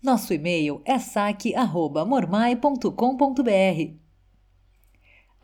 Nosso 0.03 0.33
e-mail 0.33 0.81
é 0.83 0.99
saque@mormai.com.br. 0.99 3.95